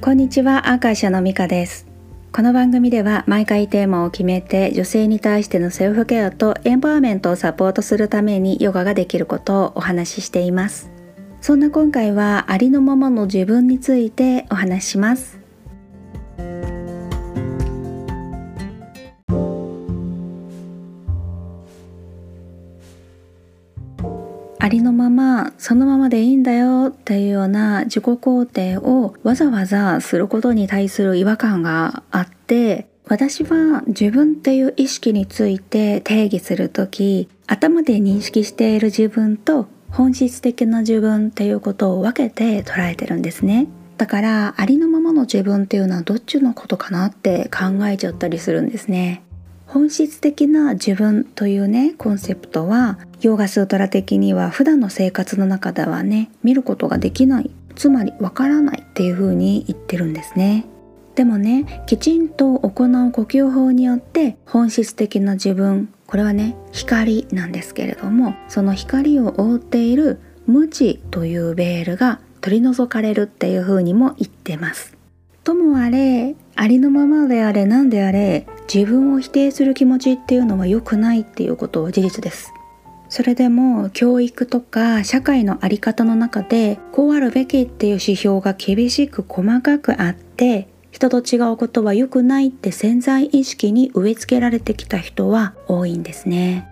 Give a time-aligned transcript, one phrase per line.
[0.00, 1.86] こんにちは、アーカイ社のミカです。
[2.30, 10.90] この番組では毎回テーマを決めて女性に対してのセルフケアとエンパワーメントをサポートするためにヨガができることをお話ししています。
[11.40, 15.45] そんな今回はありのままの自分についてお話しします。
[24.66, 43.68] ありのままそのままでいいんだよっていうような自己肯定をわざわざすることに対する違和感があって私は自分っていう意識について定義する時頭で認識している自分と本質的な自分っていうことを分けて捉えてるんですね。
[43.98, 49.22] だからありのままの自分っていうのはどっちのことかなって考えちゃったりするんですね。
[49.66, 57.50] 本質的な自分というねコンセプトはヨーガスートラ的には普段の生活の中ではね見ることができない。
[57.74, 60.64] つまりわからないっていう風に言ってるんですね。
[61.14, 74.96] でもねきちんと行う呼吸法によって本質的な自分これはね光なんですけれどもその光を覆っている無知というベールが取り除かれるっていう風にも言ってます。
[75.42, 82.52] ともあれありのままであれ何であれ自分を否定する気持ちっていうのは良くないっていうことは事実です。
[83.08, 96.66] それでも教育とか社会の在り方の中でこうあるべきっていう指標が厳しく細かくあって人と違うことは良くないって潜在意識に植え付けられてきた人は多いんですね。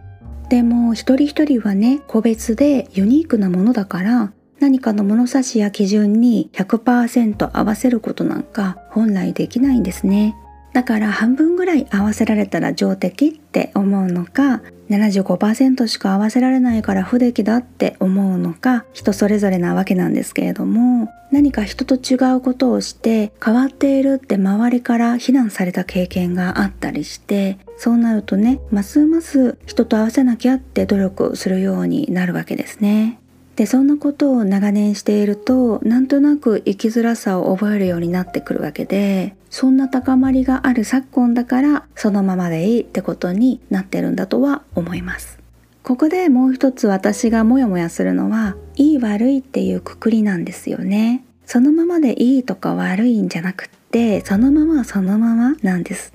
[0.49, 10.37] でも一人一人はね個別でユニークなものだから何かの物差しや基準に100%合わせることなんか本来できないんですね。
[10.75, 33.21] だから半分ぐらい合わせられたら上出来って思うのか75%しか合わせられないから不出来だって思うのか人それぞれなわけなんですけれども何か人と違うことをして変わっているって周りから非難された経験があったりしてそうなるとねますます人と合わせなきゃって努力するようになるわけですね。
[33.57, 45.39] でそんなことを長年しているとなんとなく生きづらさを覚えるようになってくるわけでそんな高まりがある昨今だからそのままでいいってことになってるんだとは思います。
[45.85, 51.25] ここでもう一つ私がモヤモヤするのはいい悪いっていうくくりなんですよね。
[51.47, 56.13] そのままでいいとか悪いんじゃなくってそのままそのままなんです。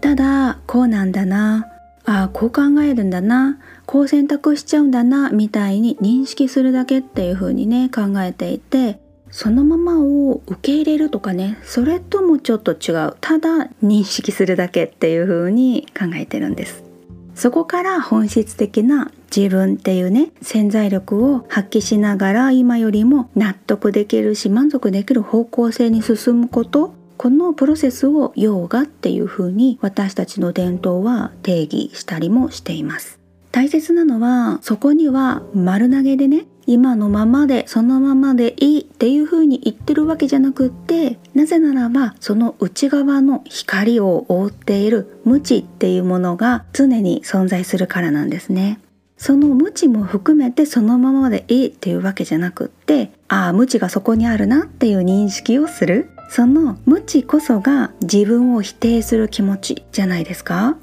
[0.00, 1.66] ただこうなんだな。
[2.08, 3.58] ああこう考えるんだな。
[3.84, 8.98] こう選択しちゃうんだなみたいに認識するだけっていう風にね考えていて
[9.30, 13.14] そのままを受け入れるとかねそれともちょっと違う。
[13.20, 16.82] ただ認識するだけっていう風に考えてるんです。
[17.34, 33.18] そこから本質的な自分っていうね潜在力を発揮しながら今よりも納得できるし満足できる方向性に進むことこのプロセスをヨーガっていう風に私たちの伝統は定義したりもしています。
[33.50, 48.78] 大切なのはそこには丸投げでね今のままでそのままでいいっていう風に言ってるわけじゃなくってなぜならばその内側の光を覆っている無知っていうものが常に存在するからなんですね。
[49.16, 56.10] その無知も含めてそのままでいいっていうわけじゃなくってああ無知がそこにあるなっていう認識をする。
[56.28, 60.76] その無知こそが自分を否定する気持ちじゃないですか？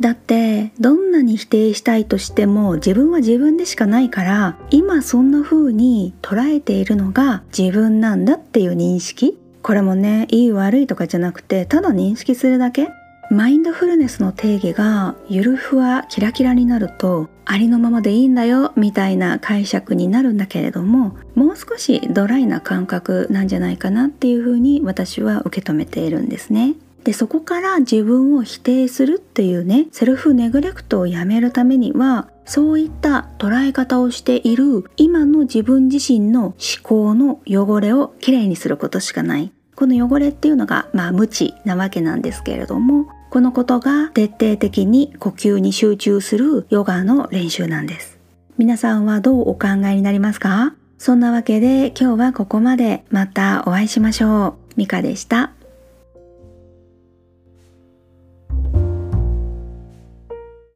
[0.00, 9.38] だってどんなに否定したいとしても自分は自分でしかないから今そんな風に捉えているのが自分なんだっていう認識。
[9.60, 12.90] これもねいい悪いとかじゃなくてただ認識するだけ。
[13.30, 26.74] マインドフルネスの定義がゆるふわキラキラになるとありのままでいいんだよみたいな解釈になるんだけれどももう少しドライな感覚なんじゃないかなっていうふうに私は受け止めているんですね。
[27.04, 48.18] でそこから自分を否定するっていうねセルフネグレクトをやめるためにはそういった捉え方をしている今の自分自身の思考の汚れをきれいにすることしかないこの汚れっていうのがまあ無知なわけなんですけれどもこのことが徹底的に呼吸に集中するヨガの練習なんです。
[48.56, 50.74] 皆さんはどうお考えになりますか？
[50.98, 53.04] そんなわけで今日はここまで。
[53.10, 54.54] またお会いしましょう。
[54.76, 55.52] ミカでした。